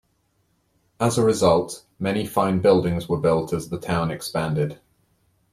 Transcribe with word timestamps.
As 0.99 1.19
a 1.19 1.23
result, 1.23 1.83
many 1.99 2.25
fine 2.25 2.57
buildings 2.59 3.07
were 3.07 3.19
built 3.19 3.53
as 3.53 3.69
the 3.69 3.77
town 3.77 4.09
expanded. 4.09 4.79